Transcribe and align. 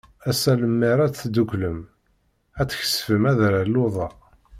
Assa 0.29 0.53
lemmer 0.61 0.97
ad 1.05 1.13
tedduklem, 1.13 1.79
ad 2.59 2.67
tkesbem 2.69 3.23
adrar 3.31 3.65
luḍa. 3.73 4.07